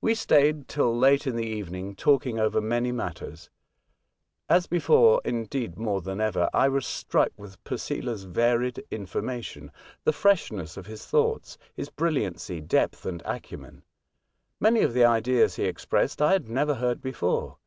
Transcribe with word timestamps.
We 0.00 0.14
stayed 0.14 0.68
till 0.68 0.96
late 0.96 1.26
in 1.26 1.34
the 1.34 1.42
evening 1.44 1.96
talking 1.96 2.38
over 2.38 2.60
many 2.60 2.92
matters. 2.92 3.50
As 4.48 4.68
before,— 4.68 5.20
indeed, 5.24 5.76
more 5.76 6.00
than 6.00 6.20
ever,— 6.20 6.48
I 6.54 6.68
was 6.68 6.86
struck 6.86 7.30
with 7.36 7.64
Posela's 7.64 8.22
varied 8.22 8.84
information, 8.92 9.72
the 10.04 10.12
freshness 10.12 10.76
of 10.76 10.86
his 10.86 11.06
thoughts, 11.06 11.58
his 11.74 11.90
brilliancy, 11.90 12.60
depth, 12.60 13.04
and 13.04 13.20
acumen. 13.26 13.82
Many 14.60 14.82
of 14.82 14.94
the 14.94 15.04
ideas 15.04 15.56
he 15.56 15.64
expressed 15.64 16.22
I 16.22 16.30
had 16.34 16.48
never 16.48 16.74
heard 16.76 17.00
before. 17.02 17.58